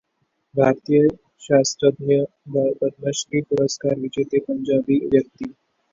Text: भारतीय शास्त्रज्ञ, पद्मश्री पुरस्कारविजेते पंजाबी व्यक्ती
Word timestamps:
भारतीय 0.55 1.07
शास्त्रज्ञ, 1.41 2.17
पद्मश्री 2.81 3.41
पुरस्कारविजेते 3.43 4.39
पंजाबी 4.41 4.99
व्यक्ती 5.07 5.45